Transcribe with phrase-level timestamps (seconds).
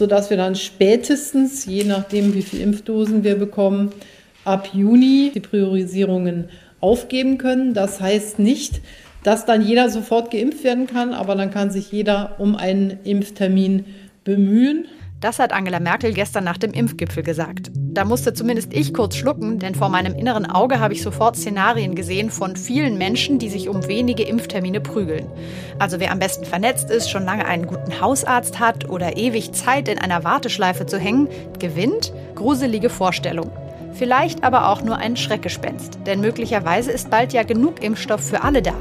[0.00, 3.90] sodass wir dann spätestens, je nachdem wie viele Impfdosen wir bekommen,
[4.46, 6.48] ab Juni die Priorisierungen
[6.80, 7.74] aufgeben können.
[7.74, 8.80] Das heißt nicht,
[9.22, 13.84] dass dann jeder sofort geimpft werden kann, aber dann kann sich jeder um einen Impftermin
[14.24, 14.86] bemühen.
[15.20, 17.70] Das hat Angela Merkel gestern nach dem Impfgipfel gesagt.
[17.92, 21.96] Da musste zumindest ich kurz schlucken, denn vor meinem inneren Auge habe ich sofort Szenarien
[21.96, 25.26] gesehen von vielen Menschen, die sich um wenige Impftermine prügeln.
[25.80, 29.88] Also wer am besten vernetzt ist, schon lange einen guten Hausarzt hat oder ewig Zeit
[29.88, 31.26] in einer Warteschleife zu hängen,
[31.58, 32.12] gewinnt.
[32.36, 33.50] Gruselige Vorstellung.
[33.92, 38.62] Vielleicht aber auch nur ein Schreckgespenst, denn möglicherweise ist bald ja genug Impfstoff für alle
[38.62, 38.74] da.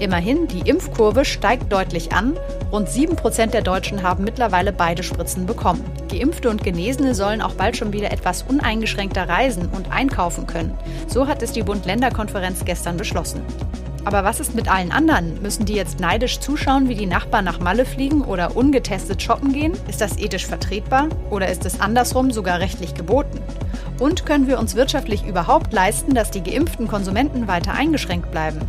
[0.00, 2.38] Immerhin, die Impfkurve steigt deutlich an.
[2.70, 5.84] Rund 7% der Deutschen haben mittlerweile beide Spritzen bekommen.
[6.08, 10.78] Geimpfte und Genesene sollen auch bald schon wieder etwas uneingeschränkter reisen und einkaufen können.
[11.08, 13.42] So hat es die Bund-Länder-Konferenz gestern beschlossen.
[14.04, 15.42] Aber was ist mit allen anderen?
[15.42, 19.72] Müssen die jetzt neidisch zuschauen, wie die Nachbarn nach Malle fliegen oder ungetestet shoppen gehen?
[19.88, 21.08] Ist das ethisch vertretbar?
[21.30, 23.40] Oder ist es andersrum sogar rechtlich geboten?
[23.98, 28.60] Und können wir uns wirtschaftlich überhaupt leisten, dass die geimpften Konsumenten weiter eingeschränkt bleiben?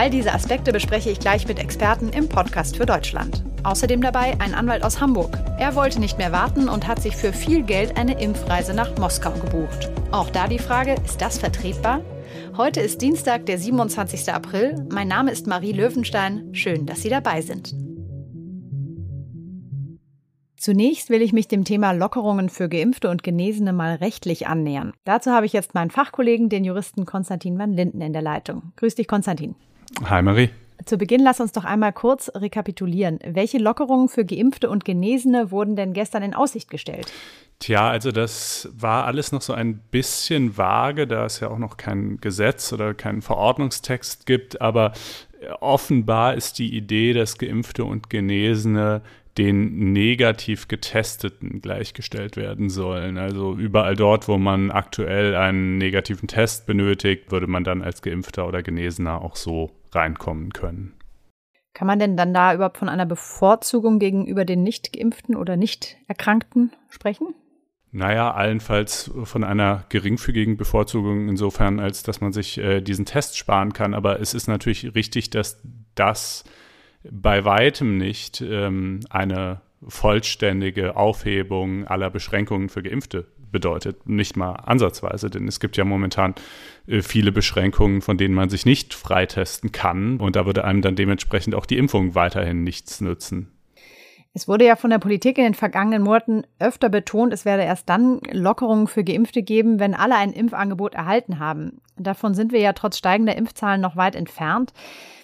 [0.00, 3.44] All diese Aspekte bespreche ich gleich mit Experten im Podcast für Deutschland.
[3.64, 5.36] Außerdem dabei ein Anwalt aus Hamburg.
[5.58, 9.32] Er wollte nicht mehr warten und hat sich für viel Geld eine Impfreise nach Moskau
[9.32, 9.90] gebucht.
[10.10, 12.00] Auch da die Frage, ist das vertretbar?
[12.56, 14.32] Heute ist Dienstag, der 27.
[14.32, 14.86] April.
[14.90, 16.48] Mein Name ist Marie Löwenstein.
[16.54, 17.74] Schön, dass Sie dabei sind.
[20.56, 24.94] Zunächst will ich mich dem Thema Lockerungen für Geimpfte und Genesene mal rechtlich annähern.
[25.04, 28.72] Dazu habe ich jetzt meinen Fachkollegen, den Juristen Konstantin van Linden, in der Leitung.
[28.76, 29.56] Grüß dich, Konstantin.
[30.04, 30.50] Hi Marie.
[30.86, 33.18] Zu Beginn lass uns doch einmal kurz rekapitulieren.
[33.24, 37.12] Welche Lockerungen für Geimpfte und Genesene wurden denn gestern in Aussicht gestellt?
[37.58, 41.76] Tja, also das war alles noch so ein bisschen vage, da es ja auch noch
[41.76, 44.92] kein Gesetz oder keinen Verordnungstext gibt, aber
[45.60, 49.02] offenbar ist die Idee, dass Geimpfte und Genesene
[49.36, 53.18] den negativ getesteten gleichgestellt werden sollen.
[53.18, 58.48] Also überall dort, wo man aktuell einen negativen Test benötigt, würde man dann als Geimpfter
[58.48, 60.94] oder Genesener auch so reinkommen können.
[61.72, 65.96] Kann man denn dann da überhaupt von einer Bevorzugung gegenüber den nicht geimpften oder nicht
[66.08, 67.34] Erkrankten sprechen?
[67.92, 73.72] Naja, allenfalls von einer geringfügigen Bevorzugung insofern, als dass man sich äh, diesen Test sparen
[73.72, 73.94] kann.
[73.94, 75.60] Aber es ist natürlich richtig, dass
[75.94, 76.44] das
[77.02, 84.08] bei weitem nicht ähm, eine vollständige Aufhebung aller Beschränkungen für Geimpfte bedeutet.
[84.08, 86.34] Nicht mal ansatzweise, denn es gibt ja momentan
[86.86, 90.18] äh, viele Beschränkungen, von denen man sich nicht freitesten kann.
[90.18, 93.52] Und da würde einem dann dementsprechend auch die Impfung weiterhin nichts nützen.
[94.32, 97.88] Es wurde ja von der Politik in den vergangenen Monaten öfter betont, es werde erst
[97.88, 101.80] dann Lockerungen für Geimpfte geben, wenn alle ein Impfangebot erhalten haben.
[101.96, 104.72] Davon sind wir ja trotz steigender Impfzahlen noch weit entfernt.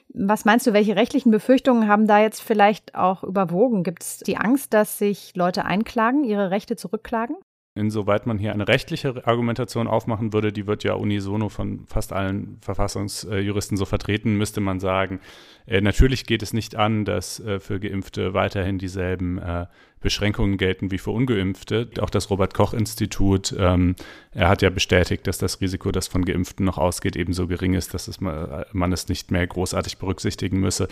[0.08, 3.84] Was meinst du, welche rechtlichen Befürchtungen haben da jetzt vielleicht auch überwogen?
[3.84, 7.36] Gibt es die Angst, dass sich Leute einklagen, ihre Rechte zurückklagen?
[7.76, 12.58] Insoweit man hier eine rechtliche Argumentation aufmachen würde, die wird ja unisono von fast allen
[12.60, 15.20] Verfassungsjuristen so vertreten, müsste man sagen,
[15.66, 19.66] äh, natürlich geht es nicht an, dass äh, für Geimpfte weiterhin dieselben äh,
[20.00, 21.88] Beschränkungen gelten wie für Ungeimpfte.
[22.00, 23.96] Auch das Robert-Koch-Institut, ähm,
[24.32, 27.94] er hat ja bestätigt, dass das Risiko, das von Geimpften noch ausgeht, ebenso gering ist,
[27.94, 30.88] dass es, man es nicht mehr großartig berücksichtigen müsse.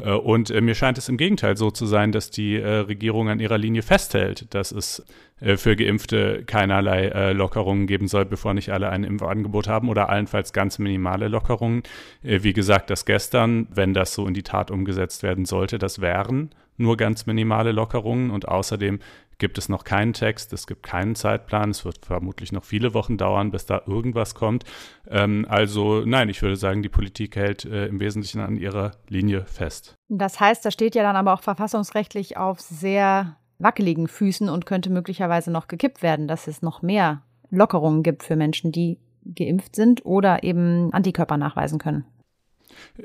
[0.00, 3.28] Äh, und äh, mir scheint es im Gegenteil so zu sein, dass die äh, Regierung
[3.28, 5.04] an ihrer Linie festhält, dass es
[5.40, 10.08] äh, für Geimpfte keinerlei äh, Lockerungen geben soll, bevor nicht alle ein Impfangebot haben oder
[10.08, 11.82] allenfalls ganz minimale Lockerungen.
[12.22, 16.00] Äh, wie gesagt, das gestern, wenn das so in die Tat umgesetzt werden sollte, das
[16.00, 19.00] wären nur ganz minimale Lockerungen und außerdem
[19.38, 23.18] gibt es noch keinen Text, es gibt keinen Zeitplan, es wird vermutlich noch viele Wochen
[23.18, 24.64] dauern, bis da irgendwas kommt.
[25.08, 29.44] Ähm, also nein, ich würde sagen, die Politik hält äh, im Wesentlichen an ihrer Linie
[29.44, 29.94] fest.
[30.08, 34.90] Das heißt, da steht ja dann aber auch verfassungsrechtlich auf sehr wackeligen Füßen und könnte
[34.90, 40.04] möglicherweise noch gekippt werden, dass es noch mehr Lockerungen gibt für Menschen, die geimpft sind
[40.04, 42.04] oder eben Antikörper nachweisen können.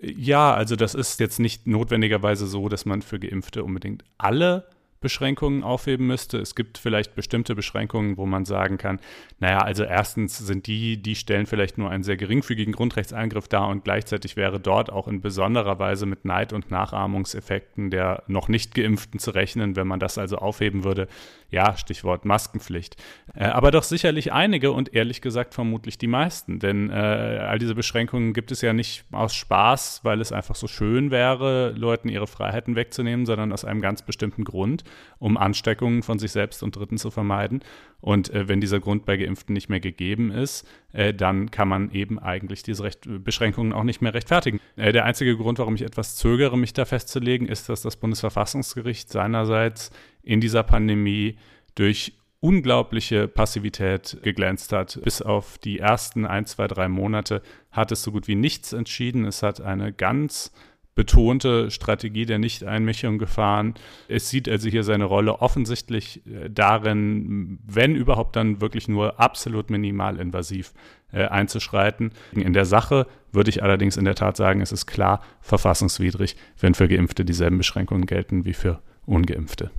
[0.02, 4.68] Ja, also das ist jetzt nicht notwendigerweise so, dass man für Geimpfte unbedingt alle
[5.02, 6.38] Beschränkungen aufheben müsste.
[6.38, 9.00] Es gibt vielleicht bestimmte Beschränkungen, wo man sagen kann,
[9.40, 13.84] naja, also erstens sind die, die stellen vielleicht nur einen sehr geringfügigen Grundrechtseingriff dar und
[13.84, 19.20] gleichzeitig wäre dort auch in besonderer Weise mit Neid- und Nachahmungseffekten der noch nicht Geimpften
[19.20, 21.08] zu rechnen, wenn man das also aufheben würde.
[21.50, 22.96] Ja, Stichwort Maskenpflicht.
[23.36, 27.76] Äh, aber doch sicherlich einige und ehrlich gesagt vermutlich die meisten, denn äh, all diese
[27.76, 32.28] Beschränkungen gibt es ja nicht aus Spaß, weil es einfach so schön wäre, Leuten ihre
[32.28, 34.84] Freiheiten wegzunehmen, sondern aus einem ganz bestimmten Grund.
[35.20, 37.64] Um Ansteckungen von sich selbst und Dritten zu vermeiden.
[38.00, 41.92] Und äh, wenn dieser Grund bei Geimpften nicht mehr gegeben ist, äh, dann kann man
[41.92, 44.60] eben eigentlich diese Recht Beschränkungen auch nicht mehr rechtfertigen.
[44.76, 49.10] Äh, der einzige Grund, warum ich etwas zögere, mich da festzulegen, ist, dass das Bundesverfassungsgericht
[49.10, 49.92] seinerseits
[50.24, 51.38] in dieser Pandemie
[51.76, 55.00] durch unglaubliche Passivität geglänzt hat.
[55.04, 59.26] Bis auf die ersten ein, zwei, drei Monate hat es so gut wie nichts entschieden.
[59.26, 60.52] Es hat eine ganz
[60.96, 63.76] betonte Strategie der Nichteinmischung gefahren.
[64.08, 69.70] Es sieht also hier seine Rolle offensichtlich äh, darin, wenn überhaupt dann wirklich nur absolut
[69.70, 70.74] minimal invasiv
[71.14, 72.12] äh, einzuschreiten.
[72.34, 76.74] In der Sache würde ich allerdings in der Tat sagen, es ist klar verfassungswidrig, wenn
[76.74, 79.72] für Geimpfte dieselben Beschränkungen gelten wie für Ungeimpfte.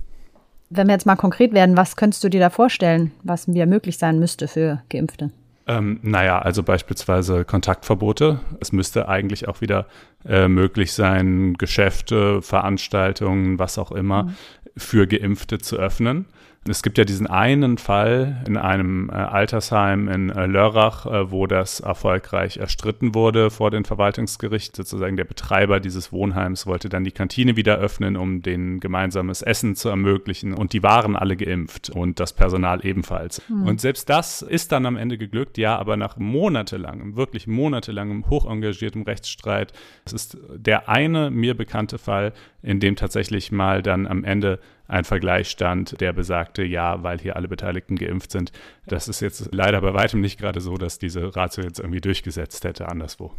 [0.69, 3.99] Wenn wir jetzt mal konkret werden, was könntest du dir da vorstellen, was wieder möglich
[3.99, 5.31] sein müsste für Geimpfte?
[5.65, 8.39] Ähm, naja, also beispielsweise Kontaktverbote.
[8.59, 9.87] Es müsste eigentlich auch wieder
[10.25, 14.35] äh, möglich sein, Geschäfte, Veranstaltungen, was auch immer, mhm.
[14.77, 16.25] Für Geimpfte zu öffnen.
[16.65, 21.45] Es gibt ja diesen einen Fall in einem äh, Altersheim in äh, Lörrach, äh, wo
[21.45, 24.73] das erfolgreich erstritten wurde vor dem Verwaltungsgericht.
[24.73, 29.75] Sozusagen der Betreiber dieses Wohnheims wollte dann die Kantine wieder öffnen, um den gemeinsames Essen
[29.75, 30.53] zu ermöglichen.
[30.53, 33.41] Und die waren alle geimpft und das Personal ebenfalls.
[33.49, 33.67] Mhm.
[33.67, 39.01] Und selbst das ist dann am Ende geglückt, ja, aber nach monatelangem, wirklich monatelangem, hochengagiertem
[39.01, 39.73] Rechtsstreit.
[40.05, 42.31] Es ist der eine mir bekannte Fall,
[42.61, 47.35] in dem tatsächlich mal dann am Ende ein Vergleich stand, der besagte, ja, weil hier
[47.35, 48.51] alle Beteiligten geimpft sind.
[48.85, 52.63] Das ist jetzt leider bei weitem nicht gerade so, dass diese Ratio jetzt irgendwie durchgesetzt
[52.63, 53.31] hätte anderswo.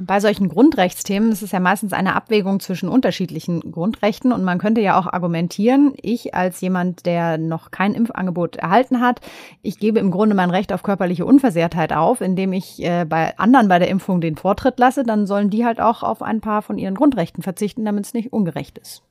[0.00, 4.80] Bei solchen Grundrechtsthemen ist es ja meistens eine Abwägung zwischen unterschiedlichen Grundrechten und man könnte
[4.80, 9.20] ja auch argumentieren, ich als jemand, der noch kein Impfangebot erhalten hat,
[9.62, 13.68] ich gebe im Grunde mein Recht auf körperliche Unversehrtheit auf, indem ich äh, bei anderen
[13.68, 16.76] bei der Impfung den Vortritt lasse, dann sollen die halt auch auf ein paar von
[16.76, 19.04] ihren Grundrechten verzichten, damit es nicht ungerecht ist.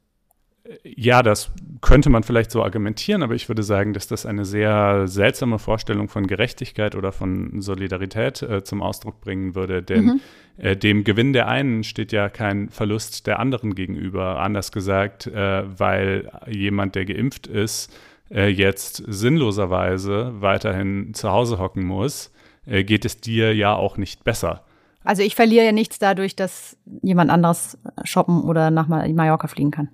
[0.83, 1.51] Ja, das
[1.81, 6.07] könnte man vielleicht so argumentieren, aber ich würde sagen, dass das eine sehr seltsame Vorstellung
[6.07, 9.83] von Gerechtigkeit oder von Solidarität äh, zum Ausdruck bringen würde.
[9.83, 10.21] Denn mhm.
[10.57, 14.39] äh, dem Gewinn der einen steht ja kein Verlust der anderen gegenüber.
[14.39, 17.93] Anders gesagt, äh, weil jemand, der geimpft ist,
[18.31, 22.31] äh, jetzt sinnloserweise weiterhin zu Hause hocken muss,
[22.65, 24.63] äh, geht es dir ja auch nicht besser.
[25.03, 29.89] Also ich verliere ja nichts dadurch, dass jemand anderes shoppen oder nach Mallorca fliegen kann.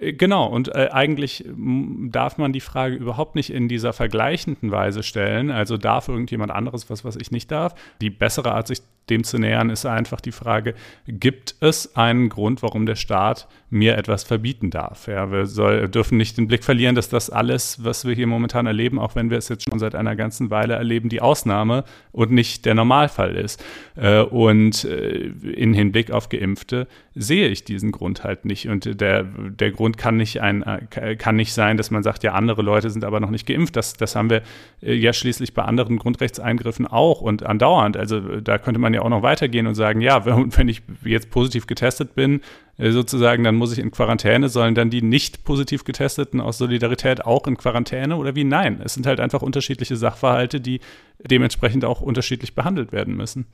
[0.00, 5.02] Äh, genau, und äh, eigentlich darf man die Frage überhaupt nicht in dieser vergleichenden Weise
[5.02, 5.50] stellen.
[5.50, 7.74] Also darf irgendjemand anderes was, was ich nicht darf?
[8.00, 8.80] Die bessere Art, sich
[9.10, 10.74] dem zu nähern, ist einfach die Frage,
[11.06, 15.08] gibt es einen Grund, warum der Staat mir etwas verbieten darf?
[15.08, 18.66] Ja, wir soll, dürfen nicht den Blick verlieren, dass das alles, was wir hier momentan
[18.66, 22.30] erleben, auch wenn wir es jetzt schon seit einer ganzen Weile erleben, die Ausnahme und
[22.30, 23.62] nicht der Normalfall ist.
[23.96, 28.68] Äh, und äh, in Hinblick auf Geimpfte sehe ich diesen Grund halt nicht.
[28.68, 32.32] Und der, der Grund kann nicht, ein, äh, kann nicht sein, dass man sagt, ja,
[32.32, 33.76] andere Leute sind aber noch nicht geimpft.
[33.76, 34.42] Das, das haben wir
[34.80, 37.96] ja schließlich bei anderen Grundrechtseingriffen auch und andauernd.
[37.96, 41.66] Also da könnte man ja auch noch weitergehen und sagen, ja, wenn ich jetzt positiv
[41.66, 42.40] getestet bin,
[42.78, 47.24] äh, sozusagen, dann muss ich in Quarantäne, sollen dann die nicht positiv getesteten aus Solidarität
[47.24, 48.44] auch in Quarantäne oder wie?
[48.44, 50.80] Nein, es sind halt einfach unterschiedliche Sachverhalte, die
[51.18, 53.46] dementsprechend auch unterschiedlich behandelt werden müssen.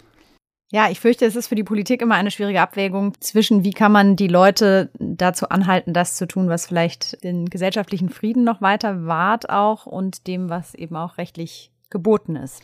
[0.72, 3.90] Ja, ich fürchte, es ist für die Politik immer eine schwierige Abwägung zwischen, wie kann
[3.90, 9.04] man die Leute dazu anhalten, das zu tun, was vielleicht den gesellschaftlichen Frieden noch weiter
[9.04, 12.62] wahrt auch und dem, was eben auch rechtlich geboten ist.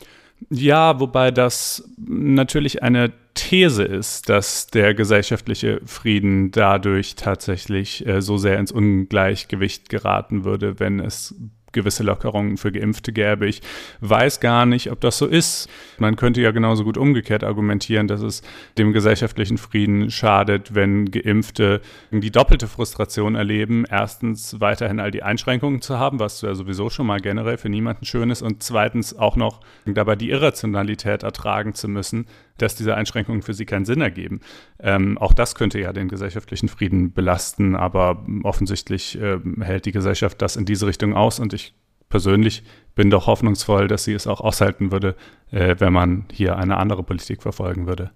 [0.49, 8.37] Ja, wobei das natürlich eine These ist, dass der gesellschaftliche Frieden dadurch tatsächlich äh, so
[8.37, 11.35] sehr ins Ungleichgewicht geraten würde, wenn es
[11.77, 13.47] gewisse Lockerungen für Geimpfte gäbe.
[13.47, 13.61] Ich
[14.01, 15.69] weiß gar nicht, ob das so ist.
[15.99, 18.41] Man könnte ja genauso gut umgekehrt argumentieren, dass es
[18.77, 21.81] dem gesellschaftlichen Frieden schadet, wenn Geimpfte
[22.11, 23.85] die doppelte Frustration erleben.
[23.89, 28.05] Erstens weiterhin all die Einschränkungen zu haben, was ja sowieso schon mal generell für niemanden
[28.05, 28.41] schön ist.
[28.41, 32.25] Und zweitens auch noch dabei die Irrationalität ertragen zu müssen,
[32.57, 34.41] dass diese Einschränkungen für sie keinen Sinn ergeben.
[34.79, 40.41] Ähm, auch das könnte ja den gesellschaftlichen Frieden belasten, aber offensichtlich äh, hält die Gesellschaft
[40.41, 41.73] das in diese Richtung aus und ich
[42.09, 42.63] persönlich
[42.95, 45.15] bin doch hoffnungsvoll, dass sie es auch aushalten würde,
[45.51, 48.11] äh, wenn man hier eine andere Politik verfolgen würde.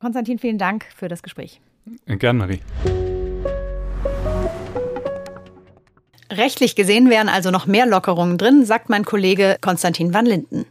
[0.00, 1.60] Konstantin, vielen Dank für das Gespräch.
[2.06, 2.60] Gern, Marie.
[6.36, 10.64] Rechtlich gesehen wären also noch mehr Lockerungen drin, sagt mein Kollege Konstantin van Linden.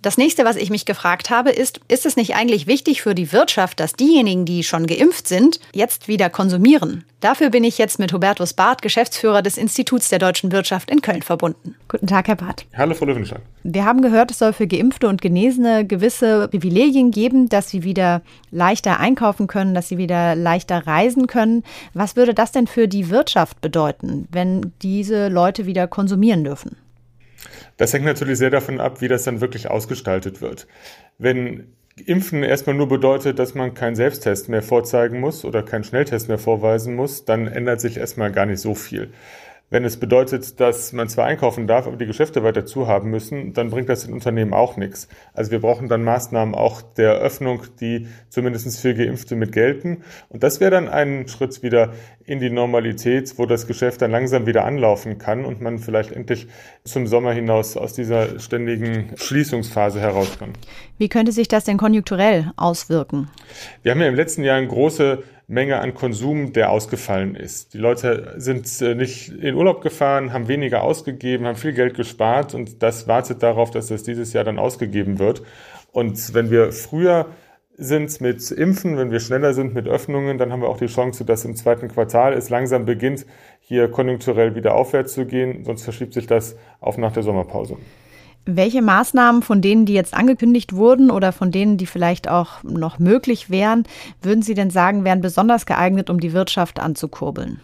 [0.00, 3.30] Das nächste, was ich mich gefragt habe, ist, ist es nicht eigentlich wichtig für die
[3.30, 7.04] Wirtschaft, dass diejenigen, die schon geimpft sind, jetzt wieder konsumieren?
[7.22, 11.22] Dafür bin ich jetzt mit Hubertus Barth, Geschäftsführer des Instituts der deutschen Wirtschaft in Köln,
[11.22, 11.76] verbunden.
[11.86, 12.66] Guten Tag, Herr Barth.
[12.76, 13.38] Hallo, Frau Löwenstein.
[13.62, 18.22] Wir haben gehört, es soll für Geimpfte und Genesene gewisse Privilegien geben, dass sie wieder
[18.50, 21.62] leichter einkaufen können, dass sie wieder leichter reisen können.
[21.94, 26.76] Was würde das denn für die Wirtschaft bedeuten, wenn diese Leute wieder konsumieren dürfen?
[27.76, 30.66] Das hängt natürlich sehr davon ab, wie das dann wirklich ausgestaltet wird.
[31.18, 36.28] Wenn Impfen erstmal nur bedeutet, dass man keinen Selbsttest mehr vorzeigen muss oder keinen Schnelltest
[36.28, 39.12] mehr vorweisen muss, dann ändert sich erstmal gar nicht so viel.
[39.72, 43.54] Wenn es bedeutet, dass man zwar einkaufen darf, aber die Geschäfte weiter zu haben müssen,
[43.54, 45.08] dann bringt das den Unternehmen auch nichts.
[45.32, 50.02] Also wir brauchen dann Maßnahmen auch der Öffnung, die zumindest für Geimpfte mit gelten.
[50.28, 51.94] Und das wäre dann ein Schritt wieder
[52.26, 56.48] in die Normalität, wo das Geschäft dann langsam wieder anlaufen kann und man vielleicht endlich
[56.84, 60.52] zum Sommer hinaus aus dieser ständigen Schließungsphase heraus kann.
[60.98, 63.30] Wie könnte sich das denn konjunkturell auswirken?
[63.82, 65.22] Wir haben ja im letzten Jahr eine große
[65.52, 67.74] Menge an Konsum, der ausgefallen ist.
[67.74, 72.54] Die Leute sind äh, nicht in Urlaub gefahren, haben weniger ausgegeben, haben viel Geld gespart
[72.54, 75.42] und das wartet darauf, dass das dieses Jahr dann ausgegeben wird.
[75.92, 77.26] Und wenn wir früher
[77.76, 81.24] sind mit Impfen, wenn wir schneller sind mit Öffnungen, dann haben wir auch die Chance,
[81.26, 83.26] dass im zweiten Quartal es langsam beginnt,
[83.60, 85.64] hier konjunkturell wieder aufwärts zu gehen.
[85.64, 87.76] Sonst verschiebt sich das auf nach der Sommerpause.
[88.44, 92.98] Welche Maßnahmen von denen, die jetzt angekündigt wurden oder von denen, die vielleicht auch noch
[92.98, 93.84] möglich wären,
[94.20, 97.60] würden Sie denn sagen, wären besonders geeignet, um die Wirtschaft anzukurbeln?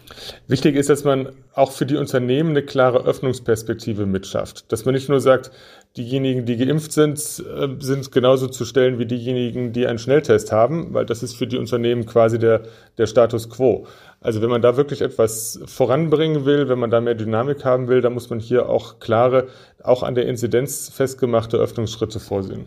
[0.47, 4.71] Wichtig ist, dass man auch für die Unternehmen eine klare Öffnungsperspektive mitschafft.
[4.71, 5.51] Dass man nicht nur sagt,
[5.97, 10.93] diejenigen, die geimpft sind, äh, sind genauso zu stellen wie diejenigen, die einen Schnelltest haben,
[10.93, 12.61] weil das ist für die Unternehmen quasi der,
[12.97, 13.87] der Status quo.
[14.21, 18.01] Also wenn man da wirklich etwas voranbringen will, wenn man da mehr Dynamik haben will,
[18.01, 19.47] dann muss man hier auch klare,
[19.83, 22.65] auch an der Inzidenz festgemachte Öffnungsschritte vorsehen.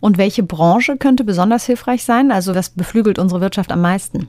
[0.00, 2.32] Und welche Branche könnte besonders hilfreich sein?
[2.32, 4.28] Also was beflügelt unsere Wirtschaft am meisten?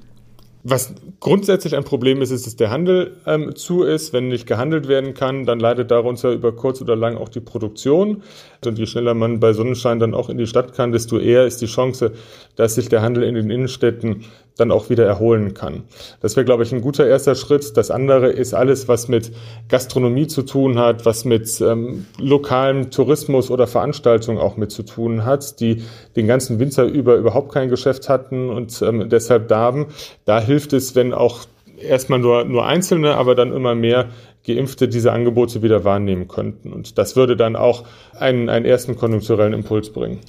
[0.65, 4.13] Was grundsätzlich ein Problem ist, ist, dass der Handel ähm, zu ist.
[4.13, 8.24] Wenn nicht gehandelt werden kann, dann leidet darunter über kurz oder lang auch die Produktion.
[8.65, 11.62] Und je schneller man bei Sonnenschein dann auch in die Stadt kann, desto eher ist
[11.62, 12.13] die Chance,
[12.55, 14.24] dass sich der Handel in den Innenstädten
[14.57, 15.83] dann auch wieder erholen kann.
[16.22, 17.75] Das wäre, glaube ich, ein guter erster Schritt.
[17.75, 19.31] Das andere ist alles, was mit
[19.67, 25.25] Gastronomie zu tun hat, was mit ähm, lokalem Tourismus oder Veranstaltungen auch mit zu tun
[25.25, 25.83] hat, die
[26.15, 29.88] den ganzen Winter über überhaupt kein Geschäft hatten und ähm, deshalb darben.
[30.25, 31.45] Da hilft es, wenn auch
[31.77, 34.10] erstmal nur, nur Einzelne, aber dann immer mehr
[34.45, 36.73] Geimpfte diese Angebote wieder wahrnehmen könnten.
[36.73, 37.83] Und das würde dann auch
[38.17, 40.19] einen, einen ersten konjunkturellen Impuls bringen.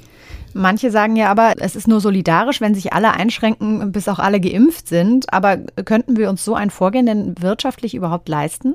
[0.52, 4.40] Manche sagen ja aber, es ist nur solidarisch, wenn sich alle einschränken, bis auch alle
[4.40, 5.32] geimpft sind.
[5.32, 8.74] Aber könnten wir uns so ein Vorgehen denn wirtschaftlich überhaupt leisten?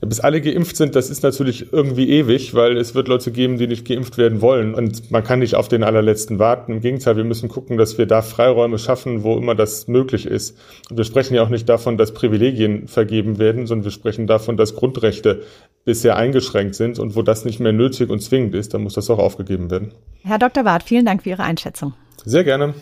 [0.00, 3.66] Bis alle geimpft sind, das ist natürlich irgendwie ewig, weil es wird Leute geben, die
[3.66, 4.74] nicht geimpft werden wollen.
[4.74, 6.72] Und man kann nicht auf den allerletzten warten.
[6.72, 10.56] Im Gegenteil, wir müssen gucken, dass wir da Freiräume schaffen, wo immer das möglich ist.
[10.88, 14.56] Und wir sprechen ja auch nicht davon, dass Privilegien vergeben werden, sondern wir sprechen davon,
[14.56, 15.42] dass Grundrechte
[15.84, 16.98] bisher eingeschränkt sind.
[16.98, 19.92] Und wo das nicht mehr nötig und zwingend ist, dann muss das auch aufgegeben werden.
[20.22, 20.64] Herr Dr.
[20.64, 21.94] Wart, vielen Dank für Ihre Einschätzung.
[22.24, 22.74] Sehr gerne.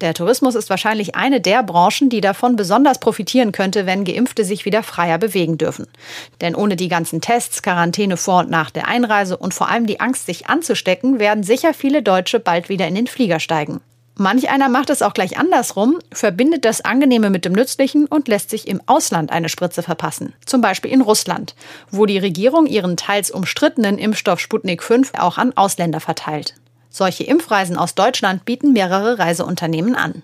[0.00, 4.64] Der Tourismus ist wahrscheinlich eine der Branchen, die davon besonders profitieren könnte, wenn Geimpfte sich
[4.64, 5.88] wieder freier bewegen dürfen.
[6.40, 9.98] Denn ohne die ganzen Tests, Quarantäne vor und nach der Einreise und vor allem die
[9.98, 13.80] Angst, sich anzustecken, werden sicher viele Deutsche bald wieder in den Flieger steigen.
[14.14, 18.50] Manch einer macht es auch gleich andersrum, verbindet das Angenehme mit dem Nützlichen und lässt
[18.50, 20.32] sich im Ausland eine Spritze verpassen.
[20.44, 21.54] Zum Beispiel in Russland,
[21.90, 26.54] wo die Regierung ihren teils umstrittenen Impfstoff Sputnik 5 auch an Ausländer verteilt.
[26.90, 30.22] Solche Impfreisen aus Deutschland bieten mehrere Reiseunternehmen an.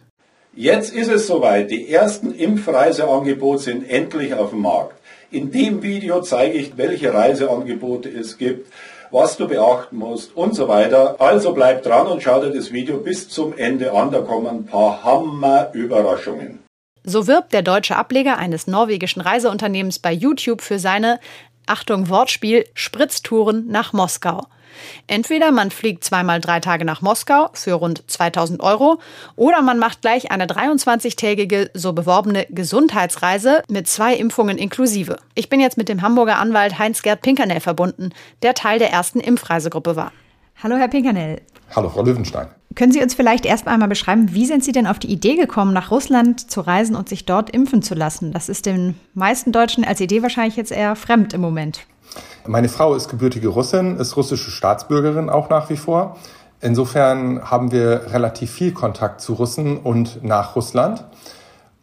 [0.57, 1.71] Jetzt ist es soweit.
[1.71, 4.95] Die ersten Impfreiseangebote sind endlich auf dem Markt.
[5.31, 8.73] In dem Video zeige ich, welche Reiseangebote es gibt,
[9.11, 11.17] was du beachten musst und so weiter.
[11.21, 14.13] Also bleib dran und schau dir das Video bis zum Ende an.
[14.13, 16.61] Da kommen ein paar Hammer-Überraschungen.
[17.03, 21.21] So wirbt der deutsche Ableger eines norwegischen Reiseunternehmens bei YouTube für seine,
[21.67, 24.47] Achtung Wortspiel, Spritztouren nach Moskau.
[25.07, 28.99] Entweder man fliegt zweimal drei Tage nach Moskau für rund 2000 Euro
[29.37, 35.19] oder man macht gleich eine 23-tägige, so beworbene Gesundheitsreise mit zwei Impfungen inklusive.
[35.35, 38.11] Ich bin jetzt mit dem Hamburger Anwalt Heinz-Gerd Pinkernell verbunden,
[38.43, 40.13] der Teil der ersten Impfreisegruppe war.
[40.63, 41.43] Hallo, Herr Pinkernell.
[41.75, 42.47] Hallo, Frau Löwenstein.
[42.75, 45.73] Können Sie uns vielleicht erst einmal beschreiben, wie sind Sie denn auf die Idee gekommen,
[45.73, 48.33] nach Russland zu reisen und sich dort impfen zu lassen?
[48.33, 51.87] Das ist den meisten Deutschen als Idee wahrscheinlich jetzt eher fremd im Moment.
[52.47, 56.17] Meine Frau ist gebürtige Russin, ist russische Staatsbürgerin auch nach wie vor.
[56.61, 61.05] Insofern haben wir relativ viel Kontakt zu Russen und nach Russland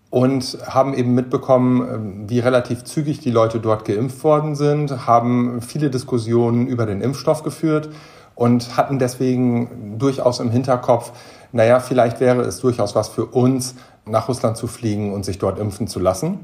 [0.09, 5.89] und haben eben mitbekommen, wie relativ zügig die Leute dort geimpft worden sind, haben viele
[5.89, 7.89] Diskussionen über den Impfstoff geführt
[8.35, 11.11] und hatten deswegen durchaus im Hinterkopf,
[11.51, 15.59] naja, vielleicht wäre es durchaus was für uns, nach Russland zu fliegen und sich dort
[15.59, 16.39] impfen zu lassen.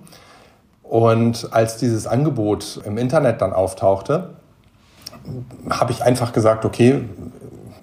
[0.84, 4.36] Und als dieses Angebot im Internet dann auftauchte,
[5.70, 7.04] habe ich einfach gesagt, okay,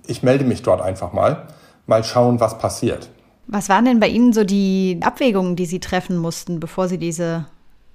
[0.06, 1.46] ich melde mich dort einfach mal,
[1.86, 3.10] mal schauen, was passiert.
[3.46, 7.46] Was waren denn bei Ihnen so die Abwägungen, die Sie treffen mussten, bevor Sie diese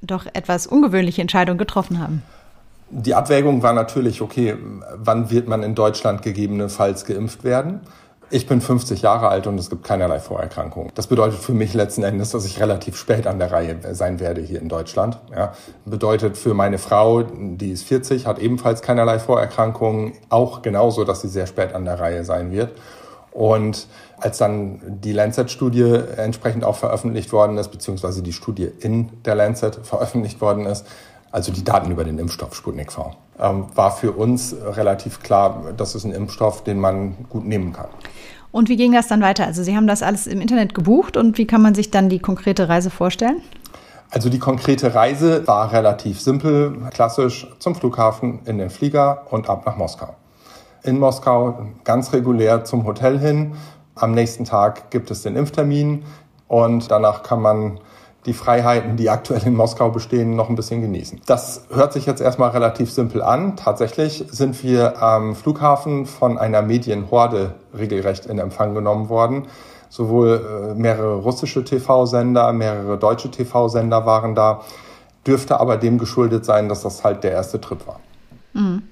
[0.01, 2.21] doch etwas ungewöhnliche Entscheidung getroffen haben?
[2.91, 4.57] Die Abwägung war natürlich, okay,
[4.95, 7.81] wann wird man in Deutschland gegebenenfalls geimpft werden?
[8.31, 10.91] Ich bin 50 Jahre alt und es gibt keinerlei Vorerkrankungen.
[10.93, 14.41] Das bedeutet für mich letzten Endes, dass ich relativ spät an der Reihe sein werde
[14.41, 15.19] hier in Deutschland.
[15.35, 15.53] Ja.
[15.85, 21.27] Bedeutet für meine Frau, die ist 40, hat ebenfalls keinerlei Vorerkrankungen, auch genauso, dass sie
[21.27, 22.71] sehr spät an der Reihe sein wird.
[23.31, 29.35] Und als dann die Lancet-Studie entsprechend auch veröffentlicht worden ist, beziehungsweise die Studie in der
[29.35, 30.85] Lancet veröffentlicht worden ist,
[31.31, 35.95] also die Daten über den Impfstoff Sputnik V, ähm, war für uns relativ klar, das
[35.95, 37.87] ist ein Impfstoff, den man gut nehmen kann.
[38.51, 39.45] Und wie ging das dann weiter?
[39.45, 42.19] Also Sie haben das alles im Internet gebucht und wie kann man sich dann die
[42.19, 43.41] konkrete Reise vorstellen?
[44.11, 49.67] Also die konkrete Reise war relativ simpel, klassisch zum Flughafen in den Flieger und ab
[49.67, 50.15] nach Moskau.
[50.81, 53.53] In Moskau ganz regulär zum Hotel hin.
[53.93, 56.05] Am nächsten Tag gibt es den Impftermin
[56.47, 57.79] und danach kann man
[58.29, 61.21] die Freiheiten, die aktuell in Moskau bestehen, noch ein bisschen genießen.
[61.25, 63.57] Das hört sich jetzt erstmal relativ simpel an.
[63.57, 69.47] Tatsächlich sind wir am Flughafen von einer Medienhorde regelrecht in Empfang genommen worden.
[69.89, 74.61] Sowohl äh, mehrere russische TV-Sender, mehrere deutsche TV-Sender waren da.
[75.25, 77.99] Dürfte aber dem geschuldet sein, dass das halt der erste Trip war.
[78.53, 78.83] Mhm.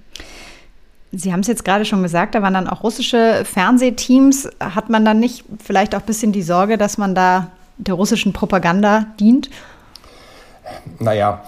[1.11, 4.49] Sie haben es jetzt gerade schon gesagt, da waren dann auch russische Fernsehteams.
[4.59, 8.33] Hat man dann nicht vielleicht auch ein bisschen die Sorge, dass man da der russischen
[8.33, 9.49] Propaganda dient?
[10.99, 11.41] Naja,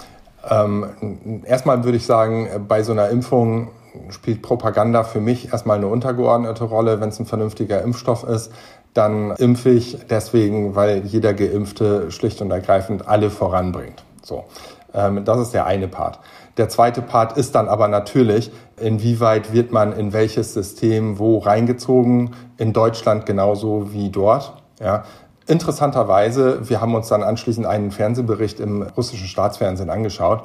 [0.50, 3.70] ähm, erstmal würde ich sagen, bei so einer Impfung
[4.10, 7.02] spielt Propaganda für mich erstmal eine untergeordnete Rolle.
[7.02, 8.52] Wenn es ein vernünftiger Impfstoff ist,
[8.94, 14.04] dann impfe ich deswegen, weil jeder Geimpfte schlicht und ergreifend alle voranbringt.
[14.24, 14.46] So,
[14.94, 16.20] ähm, das ist der eine Part.
[16.58, 22.32] Der zweite Part ist dann aber natürlich, inwieweit wird man in welches System wo reingezogen,
[22.58, 24.54] in Deutschland genauso wie dort.
[24.82, 25.04] Ja,
[25.50, 30.44] Interessanterweise, wir haben uns dann anschließend einen Fernsehbericht im russischen Staatsfernsehen angeschaut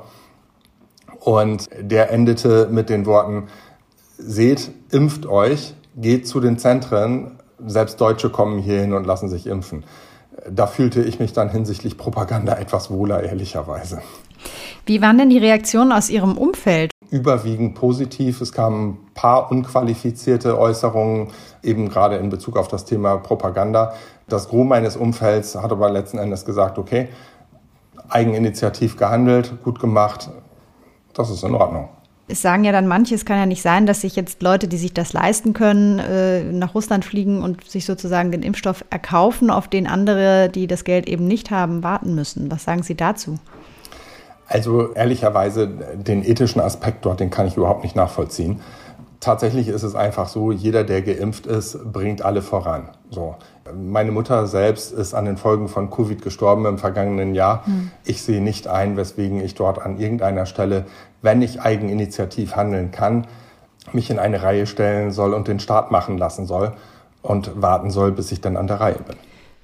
[1.20, 3.48] und der endete mit den Worten,
[4.16, 9.84] seht, impft euch, geht zu den Zentren, selbst Deutsche kommen hierhin und lassen sich impfen.
[10.50, 14.00] Da fühlte ich mich dann hinsichtlich Propaganda etwas wohler, ehrlicherweise.
[14.86, 16.90] Wie waren denn die Reaktionen aus Ihrem Umfeld?
[17.10, 18.40] Überwiegend positiv.
[18.40, 21.28] Es kamen ein paar unqualifizierte Äußerungen,
[21.62, 23.94] eben gerade in Bezug auf das Thema Propaganda.
[24.28, 27.08] Das Gros meines Umfelds hat aber letzten Endes gesagt, okay,
[28.08, 30.30] eigeninitiativ gehandelt, gut gemacht,
[31.14, 31.88] das ist in Ordnung.
[32.26, 34.78] Es sagen ja dann manche, es kann ja nicht sein, dass sich jetzt Leute, die
[34.78, 39.68] sich das leisten können, äh, nach Russland fliegen und sich sozusagen den Impfstoff erkaufen, auf
[39.68, 42.50] den andere, die das Geld eben nicht haben, warten müssen.
[42.50, 43.36] Was sagen Sie dazu?
[44.46, 48.60] Also ehrlicherweise, den ethischen Aspekt dort, den kann ich überhaupt nicht nachvollziehen.
[49.20, 52.88] Tatsächlich ist es einfach so, jeder, der geimpft ist, bringt alle voran.
[53.10, 53.36] So.
[53.72, 57.64] Meine Mutter selbst ist an den Folgen von Covid gestorben im vergangenen Jahr.
[57.64, 57.90] Hm.
[58.04, 60.84] Ich sehe nicht ein, weswegen ich dort an irgendeiner Stelle,
[61.22, 63.26] wenn ich eigeninitiativ handeln kann,
[63.92, 66.72] mich in eine Reihe stellen soll und den Start machen lassen soll
[67.22, 69.16] und warten soll, bis ich dann an der Reihe bin.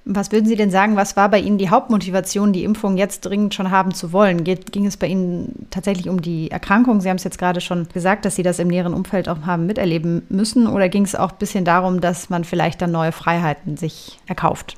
[0.06, 3.54] Was würden Sie denn sagen, was war bei Ihnen die Hauptmotivation, die Impfung jetzt dringend
[3.54, 4.44] schon haben zu wollen?
[4.44, 7.00] Geht, ging es bei Ihnen tatsächlich um die Erkrankung?
[7.00, 9.66] Sie haben es jetzt gerade schon gesagt, dass Sie das im näheren Umfeld auch haben
[9.66, 10.66] miterleben müssen.
[10.66, 14.76] Oder ging es auch ein bisschen darum, dass man vielleicht dann neue Freiheiten sich erkauft?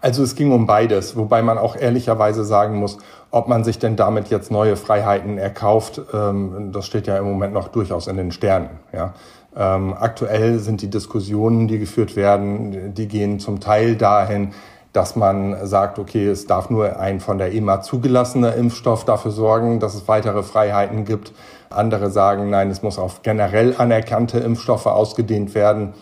[0.00, 2.98] Also es ging um beides, wobei man auch ehrlicherweise sagen muss,
[3.30, 7.52] ob man sich denn damit jetzt neue Freiheiten erkauft, ähm, das steht ja im Moment
[7.52, 8.70] noch durchaus in den Sternen.
[8.92, 9.14] Ja.
[9.56, 14.52] Ähm, aktuell sind die Diskussionen, die geführt werden, die gehen zum Teil dahin,
[14.92, 19.80] dass man sagt, okay, es darf nur ein von der EMA zugelassener Impfstoff dafür sorgen,
[19.80, 21.32] dass es weitere Freiheiten gibt.
[21.70, 25.92] Andere sagen, nein, es muss auf generell anerkannte Impfstoffe ausgedehnt werden.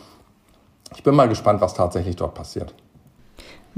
[0.95, 2.75] Ich bin mal gespannt, was tatsächlich dort passiert.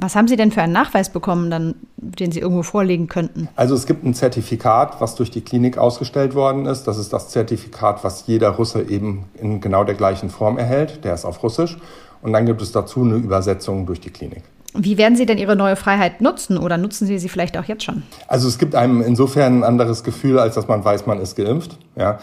[0.00, 3.48] Was haben Sie denn für einen Nachweis bekommen, dann, den Sie irgendwo vorlegen könnten?
[3.56, 6.84] Also es gibt ein Zertifikat, was durch die Klinik ausgestellt worden ist.
[6.84, 11.04] Das ist das Zertifikat, was jeder Russe eben in genau der gleichen Form erhält.
[11.04, 11.76] Der ist auf Russisch.
[12.22, 14.44] Und dann gibt es dazu eine Übersetzung durch die Klinik.
[14.74, 17.82] Wie werden Sie denn Ihre neue Freiheit nutzen oder nutzen Sie sie vielleicht auch jetzt
[17.82, 18.04] schon?
[18.28, 21.76] Also es gibt einem insofern ein anderes Gefühl, als dass man weiß, man ist geimpft.
[21.96, 22.18] Ja.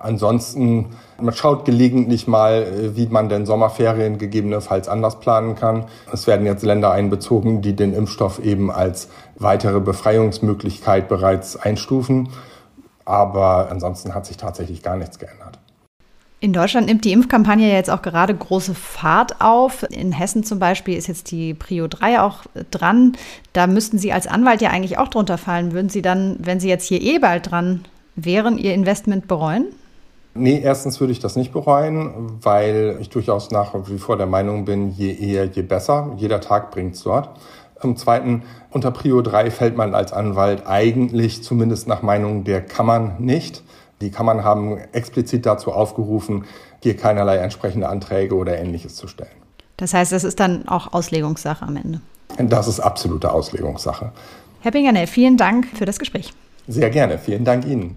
[0.00, 0.86] Ansonsten,
[1.20, 5.86] man schaut gelegentlich mal, äh, wie man denn Sommerferien gegebenenfalls anders planen kann.
[6.12, 12.28] Es werden jetzt Länder einbezogen, die den Impfstoff eben als weitere Befreiungsmöglichkeit bereits einstufen.
[13.04, 15.58] Aber ansonsten hat sich tatsächlich gar nichts geändert.
[16.38, 19.84] In Deutschland nimmt die Impfkampagne jetzt auch gerade große Fahrt auf.
[19.90, 23.16] In Hessen zum Beispiel ist jetzt die Prio 3 auch dran.
[23.54, 25.72] Da müssten Sie als Anwalt ja eigentlich auch drunter fallen.
[25.72, 29.66] Würden Sie dann, wenn Sie jetzt hier eh bald dran wären, Ihr Investment bereuen?
[30.36, 34.64] Nee, erstens würde ich das nicht bereuen, weil ich durchaus nach wie vor der Meinung
[34.64, 36.12] bin, je eher, je besser.
[36.16, 37.30] Jeder Tag bringt's dort.
[37.80, 43.16] Zum Zweiten, unter Prio 3 fällt man als Anwalt eigentlich, zumindest nach Meinung der Kammern,
[43.18, 43.62] nicht.
[44.00, 46.44] Die Kammern haben explizit dazu aufgerufen,
[46.82, 49.30] hier keinerlei entsprechende Anträge oder ähnliches zu stellen.
[49.76, 52.00] Das heißt, das ist dann auch Auslegungssache am Ende.
[52.38, 54.12] Das ist absolute Auslegungssache.
[54.60, 56.32] Herr Binganell, vielen Dank für das Gespräch.
[56.68, 57.18] Sehr gerne.
[57.18, 57.96] Vielen Dank Ihnen.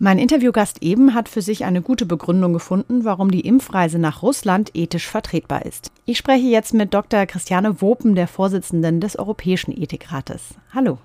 [0.00, 4.70] Mein Interviewgast eben hat für sich eine gute Begründung gefunden, warum die Impfreise nach Russland
[4.74, 5.90] ethisch vertretbar ist.
[6.04, 7.26] Ich spreche jetzt mit Dr.
[7.26, 10.54] Christiane Wopen, der Vorsitzenden des Europäischen Ethikrates.
[10.72, 10.98] Hallo.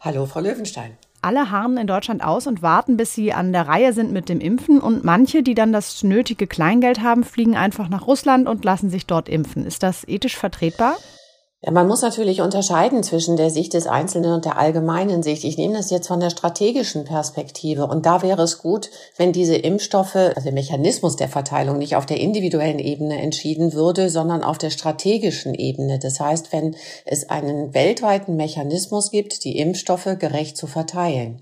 [0.00, 0.92] Hallo, Frau Löwenstein.
[1.22, 4.38] Alle harren in Deutschland aus und warten, bis sie an der Reihe sind mit dem
[4.38, 4.78] Impfen.
[4.78, 9.06] Und manche, die dann das nötige Kleingeld haben, fliegen einfach nach Russland und lassen sich
[9.06, 9.66] dort impfen.
[9.66, 10.94] Ist das ethisch vertretbar?
[11.68, 15.42] Man muss natürlich unterscheiden zwischen der Sicht des Einzelnen und der allgemeinen Sicht.
[15.42, 17.88] Ich nehme das jetzt von der strategischen Perspektive.
[17.88, 22.06] Und da wäre es gut, wenn diese Impfstoffe, also der Mechanismus der Verteilung nicht auf
[22.06, 25.98] der individuellen Ebene entschieden würde, sondern auf der strategischen Ebene.
[25.98, 31.40] Das heißt, wenn es einen weltweiten Mechanismus gibt, die Impfstoffe gerecht zu verteilen.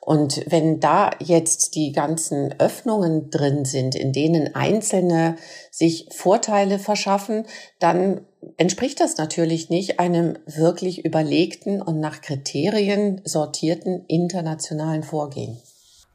[0.00, 5.34] Und wenn da jetzt die ganzen Öffnungen drin sind, in denen Einzelne
[5.72, 7.44] sich Vorteile verschaffen,
[7.80, 8.20] dann
[8.56, 15.58] entspricht das natürlich nicht einem wirklich überlegten und nach Kriterien sortierten internationalen Vorgehen.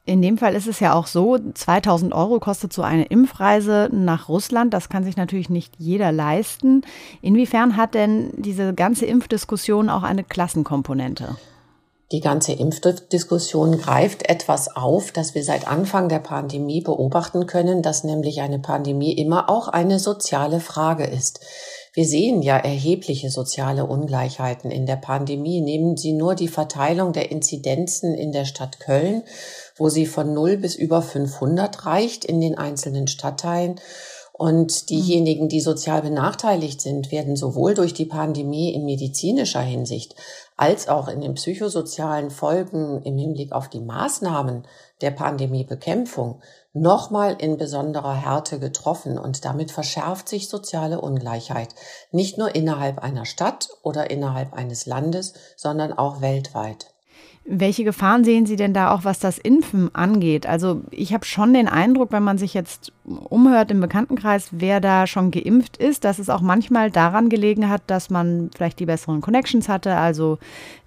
[0.06, 4.30] In dem Fall ist es ja auch so, 2000 Euro kostet so eine Impfreise nach
[4.30, 4.74] Russland.
[4.74, 6.82] Das kann sich natürlich nicht jeder leisten.
[7.22, 11.36] Inwiefern hat denn diese ganze Impfdiskussion auch eine Klassenkomponente?
[12.12, 18.04] Die ganze Impfdiskussion greift etwas auf, das wir seit Anfang der Pandemie beobachten können, dass
[18.04, 21.40] nämlich eine Pandemie immer auch eine soziale Frage ist.
[21.94, 25.60] Wir sehen ja erhebliche soziale Ungleichheiten in der Pandemie.
[25.60, 29.24] Nehmen Sie nur die Verteilung der Inzidenzen in der Stadt Köln,
[29.76, 33.76] wo sie von 0 bis über 500 reicht in den einzelnen Stadtteilen.
[34.32, 40.16] Und diejenigen, die sozial benachteiligt sind, werden sowohl durch die Pandemie in medizinischer Hinsicht
[40.56, 44.64] als auch in den psychosozialen Folgen im Hinblick auf die Maßnahmen
[45.02, 46.42] der Pandemiebekämpfung
[46.74, 51.76] nochmal in besonderer Härte getroffen und damit verschärft sich soziale Ungleichheit,
[52.12, 56.88] nicht nur innerhalb einer Stadt oder innerhalb eines Landes, sondern auch weltweit.
[57.44, 60.46] Welche Gefahren sehen Sie denn da auch, was das Impfen angeht?
[60.46, 65.08] Also ich habe schon den Eindruck, wenn man sich jetzt umhört im Bekanntenkreis, wer da
[65.08, 69.22] schon geimpft ist, dass es auch manchmal daran gelegen hat, dass man vielleicht die besseren
[69.22, 70.38] Connections hatte, also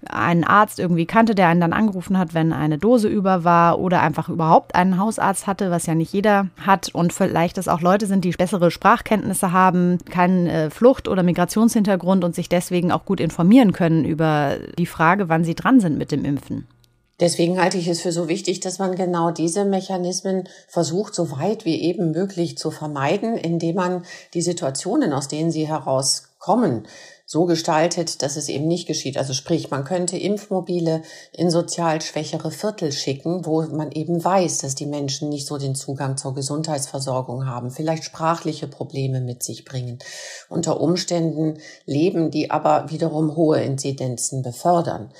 [0.07, 4.01] einen Arzt irgendwie kannte, der einen dann angerufen hat, wenn eine Dose über war oder
[4.01, 8.05] einfach überhaupt einen Hausarzt hatte, was ja nicht jeder hat und vielleicht das auch Leute
[8.05, 13.19] sind, die bessere Sprachkenntnisse haben, keinen äh, Flucht- oder Migrationshintergrund und sich deswegen auch gut
[13.19, 16.54] informieren können über die Frage, wann sie dran sind mit dem Impfen.
[17.19, 21.63] Deswegen halte ich es für so wichtig, dass man genau diese Mechanismen versucht, so weit
[21.63, 26.87] wie eben möglich zu vermeiden, indem man die Situationen, aus denen sie herauskommen,
[27.25, 29.17] so gestaltet, dass es eben nicht geschieht.
[29.17, 31.01] Also sprich, man könnte Impfmobile
[31.31, 35.73] in sozial schwächere Viertel schicken, wo man eben weiß, dass die Menschen nicht so den
[35.73, 39.99] Zugang zur Gesundheitsversorgung haben, vielleicht sprachliche Probleme mit sich bringen,
[40.49, 45.11] unter Umständen leben, die aber wiederum hohe Inzidenzen befördern.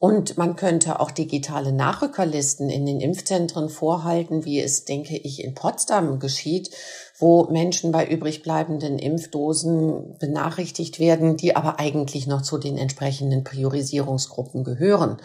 [0.00, 5.54] Und man könnte auch digitale Nachrückerlisten in den Impfzentren vorhalten, wie es, denke ich, in
[5.54, 6.70] Potsdam geschieht,
[7.18, 13.42] wo Menschen bei übrig bleibenden Impfdosen benachrichtigt werden, die aber eigentlich noch zu den entsprechenden
[13.42, 15.16] Priorisierungsgruppen gehören.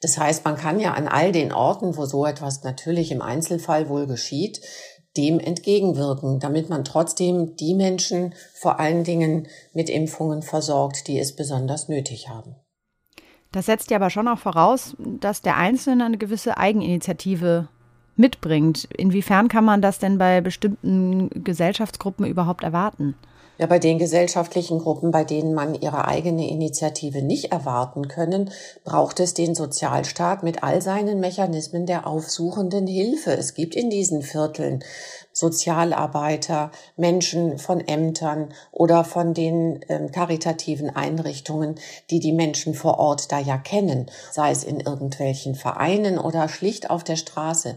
[0.00, 3.90] Das heißt, man kann ja an all den Orten, wo so etwas natürlich im Einzelfall
[3.90, 4.62] wohl geschieht,
[5.18, 11.36] dem entgegenwirken, damit man trotzdem die Menschen vor allen Dingen mit Impfungen versorgt, die es
[11.36, 12.56] besonders nötig haben.
[13.54, 17.68] Das setzt ja aber schon auch voraus, dass der Einzelne eine gewisse Eigeninitiative
[18.16, 18.88] mitbringt.
[18.96, 23.14] Inwiefern kann man das denn bei bestimmten Gesellschaftsgruppen überhaupt erwarten?
[23.56, 28.50] Ja, bei den gesellschaftlichen Gruppen, bei denen man ihre eigene Initiative nicht erwarten können,
[28.82, 33.30] braucht es den Sozialstaat mit all seinen Mechanismen der aufsuchenden Hilfe.
[33.30, 34.82] Es gibt in diesen Vierteln
[35.34, 41.74] Sozialarbeiter, Menschen von Ämtern oder von den äh, karitativen Einrichtungen,
[42.08, 46.88] die die Menschen vor Ort da ja kennen, sei es in irgendwelchen Vereinen oder schlicht
[46.88, 47.76] auf der Straße.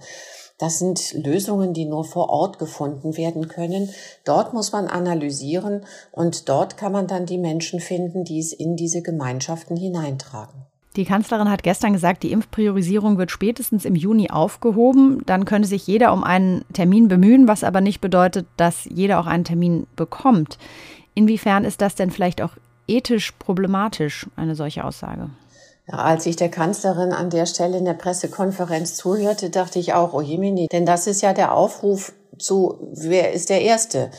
[0.60, 3.94] Das sind Lösungen, die nur vor Ort gefunden werden können.
[4.24, 8.76] Dort muss man analysieren und dort kann man dann die Menschen finden, die es in
[8.76, 10.66] diese Gemeinschaften hineintragen.
[10.98, 15.22] Die Kanzlerin hat gestern gesagt, die Impfpriorisierung wird spätestens im Juni aufgehoben.
[15.28, 19.28] Dann könnte sich jeder um einen Termin bemühen, was aber nicht bedeutet, dass jeder auch
[19.28, 20.58] einen Termin bekommt.
[21.14, 22.54] Inwiefern ist das denn vielleicht auch
[22.88, 25.30] ethisch problematisch, eine solche Aussage?
[25.88, 30.14] Ja, als ich der Kanzlerin an der Stelle in der Pressekonferenz zuhörte, dachte ich auch,
[30.14, 34.10] oh Jemini, denn das ist ja der Aufruf zu, wer ist der Erste?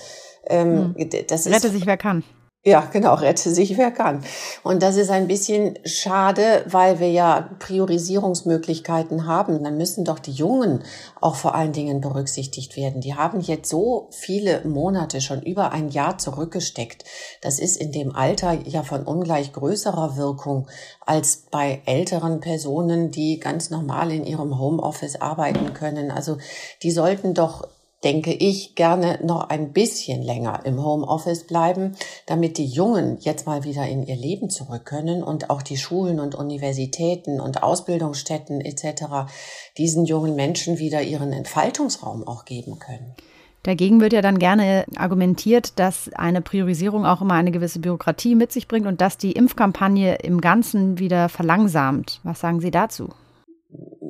[0.46, 1.10] Ähm, hm.
[1.26, 2.22] das ist, Rette sich, wer kann.
[2.68, 4.22] Ja, genau, rette sich wer kann.
[4.62, 9.64] Und das ist ein bisschen schade, weil wir ja Priorisierungsmöglichkeiten haben.
[9.64, 10.84] Dann müssen doch die Jungen
[11.18, 13.00] auch vor allen Dingen berücksichtigt werden.
[13.00, 17.04] Die haben jetzt so viele Monate, schon über ein Jahr zurückgesteckt.
[17.40, 20.68] Das ist in dem Alter ja von ungleich größerer Wirkung
[21.06, 26.10] als bei älteren Personen, die ganz normal in ihrem Homeoffice arbeiten können.
[26.10, 26.36] Also
[26.82, 27.66] die sollten doch
[28.04, 33.64] denke ich, gerne noch ein bisschen länger im Homeoffice bleiben, damit die Jungen jetzt mal
[33.64, 39.30] wieder in ihr Leben zurück können und auch die Schulen und Universitäten und Ausbildungsstätten etc.
[39.76, 43.14] diesen jungen Menschen wieder ihren Entfaltungsraum auch geben können.
[43.64, 48.52] Dagegen wird ja dann gerne argumentiert, dass eine Priorisierung auch immer eine gewisse Bürokratie mit
[48.52, 52.20] sich bringt und dass die Impfkampagne im Ganzen wieder verlangsamt.
[52.22, 53.08] Was sagen Sie dazu?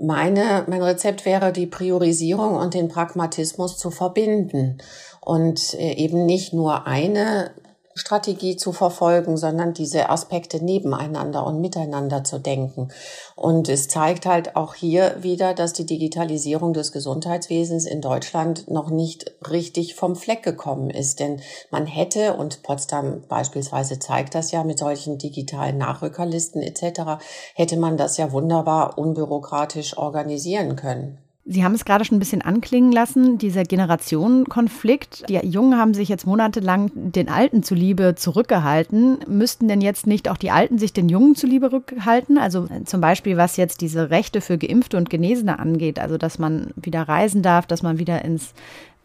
[0.02, 4.78] Meine, mein Rezept wäre, die Priorisierung und den Pragmatismus zu verbinden
[5.20, 7.50] und äh, eben nicht nur eine
[7.98, 12.88] Strategie zu verfolgen, sondern diese Aspekte nebeneinander und miteinander zu denken.
[13.36, 18.90] Und es zeigt halt auch hier wieder, dass die Digitalisierung des Gesundheitswesens in Deutschland noch
[18.90, 21.20] nicht richtig vom Fleck gekommen ist.
[21.20, 27.22] Denn man hätte, und Potsdam beispielsweise zeigt das ja mit solchen digitalen Nachrückerlisten etc.,
[27.54, 31.18] hätte man das ja wunderbar unbürokratisch organisieren können.
[31.50, 35.30] Sie haben es gerade schon ein bisschen anklingen lassen, dieser Generationenkonflikt.
[35.30, 39.20] Die Jungen haben sich jetzt monatelang den Alten zuliebe zurückgehalten.
[39.26, 42.36] Müssten denn jetzt nicht auch die Alten sich den Jungen zuliebe rückhalten?
[42.36, 46.38] Also äh, zum Beispiel, was jetzt diese Rechte für Geimpfte und Genesene angeht, also dass
[46.38, 48.52] man wieder reisen darf, dass man wieder ins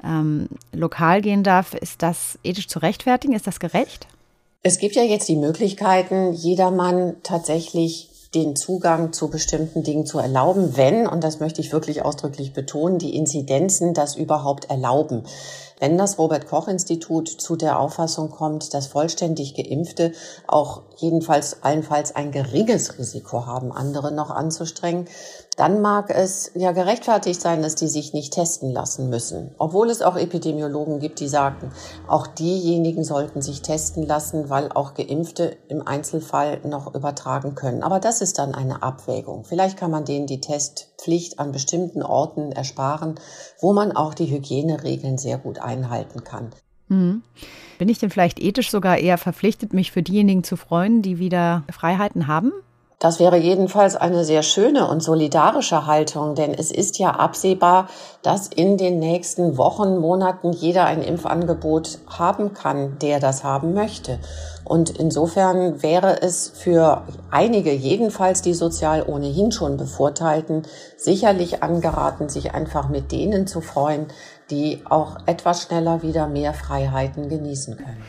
[0.04, 1.74] ähm, Lokal gehen darf.
[1.74, 3.34] Ist das ethisch zu rechtfertigen?
[3.34, 4.06] Ist das gerecht?
[4.64, 10.76] Es gibt ja jetzt die Möglichkeiten, jedermann tatsächlich den Zugang zu bestimmten Dingen zu erlauben,
[10.76, 15.24] wenn, und das möchte ich wirklich ausdrücklich betonen, die Inzidenzen das überhaupt erlauben.
[15.80, 20.14] Wenn das Robert Koch Institut zu der Auffassung kommt, dass vollständig geimpfte
[20.48, 25.08] auch jedenfalls allenfalls ein geringes Risiko haben, andere noch anzustrengen,
[25.56, 29.54] dann mag es ja gerechtfertigt sein, dass die sich nicht testen lassen müssen.
[29.58, 31.72] Obwohl es auch Epidemiologen gibt, die sagen,
[32.08, 37.84] auch diejenigen sollten sich testen lassen, weil auch Geimpfte im Einzelfall noch übertragen können.
[37.84, 39.46] Aber das ist dann eine Abwägung.
[39.46, 43.16] Vielleicht kann man denen die Testpflicht an bestimmten Orten ersparen,
[43.60, 46.50] wo man auch die Hygieneregeln sehr gut einhalten kann.
[46.88, 47.24] Mhm.
[47.78, 51.64] Bin ich denn vielleicht ethisch sogar eher verpflichtet, mich für diejenigen zu freuen, die wieder
[51.72, 52.52] Freiheiten haben?
[53.04, 57.90] Das wäre jedenfalls eine sehr schöne und solidarische Haltung, denn es ist ja absehbar,
[58.22, 64.20] dass in den nächsten Wochen, Monaten jeder ein Impfangebot haben kann, der das haben möchte.
[64.64, 70.62] Und insofern wäre es für einige, jedenfalls die sozial ohnehin schon Bevorteilten,
[70.96, 74.06] sicherlich angeraten, sich einfach mit denen zu freuen,
[74.50, 78.02] die auch etwas schneller wieder mehr Freiheiten genießen können.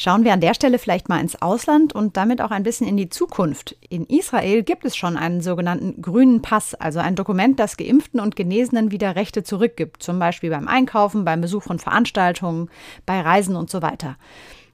[0.00, 2.96] Schauen wir an der Stelle vielleicht mal ins Ausland und damit auch ein bisschen in
[2.96, 3.74] die Zukunft.
[3.88, 8.36] In Israel gibt es schon einen sogenannten grünen Pass, also ein Dokument, das Geimpften und
[8.36, 12.70] Genesenen wieder Rechte zurückgibt, zum Beispiel beim Einkaufen, beim Besuch von Veranstaltungen,
[13.06, 14.14] bei Reisen und so weiter.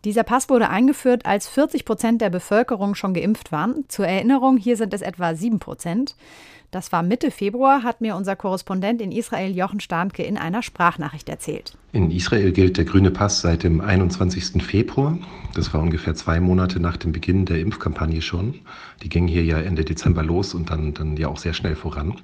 [0.05, 3.87] Dieser Pass wurde eingeführt, als 40 Prozent der Bevölkerung schon geimpft waren.
[3.89, 6.17] Zur Erinnerung, hier sind es etwa 7 Prozent.
[6.75, 11.29] Das war Mitte Februar, hat mir unser Korrespondent in Israel Jochen Starnke in einer Sprachnachricht
[11.29, 11.79] erzählt.
[11.93, 14.61] In Israel gilt der grüne Pass seit dem 21.
[14.61, 15.17] Februar.
[15.55, 18.55] Das war ungefähr zwei Monate nach dem Beginn der Impfkampagne schon.
[19.05, 22.17] Die ging hier ja Ende Dezember los und dann, dann ja auch sehr schnell voran.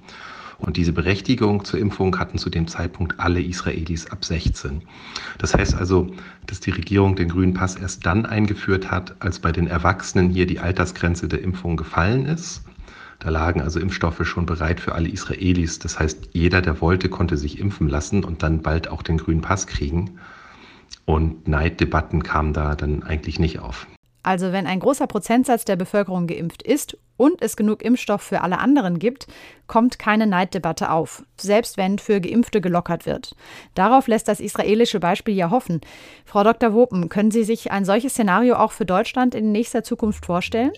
[0.59, 4.83] Und diese Berechtigung zur Impfung hatten zu dem Zeitpunkt alle Israelis ab 16.
[5.39, 6.09] Das heißt also,
[6.47, 10.49] dass die Regierung den grünen Pass erst dann eingeführt hat, als bei den Erwachsenen hier
[10.49, 12.65] die Altersgrenze der Impfung gefallen ist.
[13.21, 15.79] Da lagen also Impfstoffe schon bereit für alle Israelis.
[15.79, 19.43] Das heißt, jeder, der wollte, konnte sich impfen lassen und dann bald auch den grünen
[19.43, 20.19] Pass kriegen.
[21.05, 23.87] Und Neiddebatten kamen da dann eigentlich nicht auf.
[24.23, 28.59] Also wenn ein großer Prozentsatz der Bevölkerung geimpft ist und es genug Impfstoff für alle
[28.59, 29.27] anderen gibt,
[29.67, 33.35] kommt keine Neiddebatte auf, selbst wenn für Geimpfte gelockert wird.
[33.75, 35.81] Darauf lässt das israelische Beispiel ja hoffen.
[36.25, 36.75] Frau Dr.
[36.75, 40.73] Wopen, können Sie sich ein solches Szenario auch für Deutschland in nächster Zukunft vorstellen?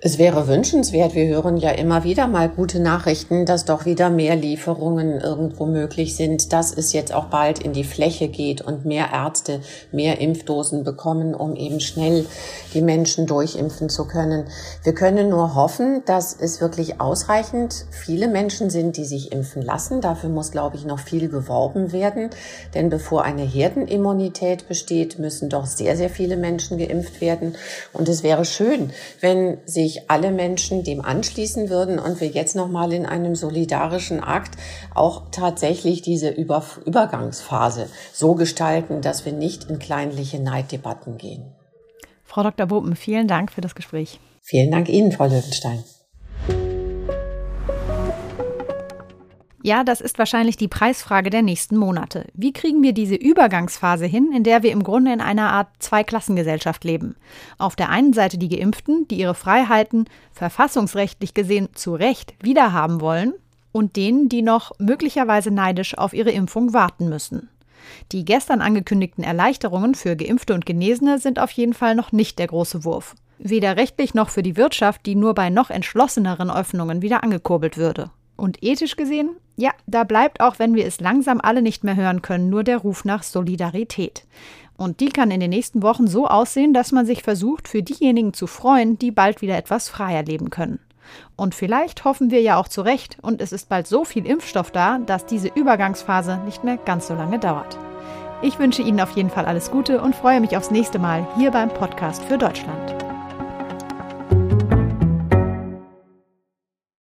[0.00, 1.16] Es wäre wünschenswert.
[1.16, 6.14] Wir hören ja immer wieder mal gute Nachrichten, dass doch wieder mehr Lieferungen irgendwo möglich
[6.14, 10.84] sind, dass es jetzt auch bald in die Fläche geht und mehr Ärzte mehr Impfdosen
[10.84, 12.26] bekommen, um eben schnell
[12.74, 14.44] die Menschen durchimpfen zu können.
[14.84, 20.00] Wir können nur hoffen, dass es wirklich ausreichend viele Menschen sind, die sich impfen lassen.
[20.00, 22.30] Dafür muss, glaube ich, noch viel geworben werden.
[22.72, 27.56] Denn bevor eine Herdenimmunität besteht, müssen doch sehr, sehr viele Menschen geimpft werden.
[27.92, 32.54] Und es wäre schön, wenn sich sich alle Menschen dem anschließen würden und wir jetzt
[32.54, 34.58] nochmal in einem solidarischen Akt
[34.94, 41.44] auch tatsächlich diese Über Übergangsphase so gestalten, dass wir nicht in kleinliche Neiddebatten gehen.
[42.24, 42.66] Frau Dr.
[42.66, 44.20] Bopen, vielen Dank für das Gespräch.
[44.42, 45.82] Vielen Dank Ihnen, Frau Löwenstein.
[49.68, 52.24] Ja, das ist wahrscheinlich die Preisfrage der nächsten Monate.
[52.32, 56.84] Wie kriegen wir diese Übergangsphase hin, in der wir im Grunde in einer Art Zweiklassengesellschaft
[56.84, 57.16] leben?
[57.58, 63.34] Auf der einen Seite die Geimpften, die ihre Freiheiten verfassungsrechtlich gesehen zu Recht wiederhaben wollen,
[63.70, 67.50] und denen, die noch möglicherweise neidisch auf ihre Impfung warten müssen.
[68.10, 72.46] Die gestern angekündigten Erleichterungen für Geimpfte und Genesene sind auf jeden Fall noch nicht der
[72.46, 73.16] große Wurf.
[73.36, 78.10] Weder rechtlich noch für die Wirtschaft, die nur bei noch entschlosseneren Öffnungen wieder angekurbelt würde.
[78.34, 82.22] Und ethisch gesehen, ja, da bleibt auch, wenn wir es langsam alle nicht mehr hören
[82.22, 84.24] können, nur der Ruf nach Solidarität.
[84.76, 88.32] Und die kann in den nächsten Wochen so aussehen, dass man sich versucht, für diejenigen
[88.32, 90.78] zu freuen, die bald wieder etwas freier leben können.
[91.34, 94.70] Und vielleicht hoffen wir ja auch zu Recht, und es ist bald so viel Impfstoff
[94.70, 97.76] da, dass diese Übergangsphase nicht mehr ganz so lange dauert.
[98.42, 101.50] Ich wünsche Ihnen auf jeden Fall alles Gute und freue mich aufs nächste Mal hier
[101.50, 103.07] beim Podcast für Deutschland.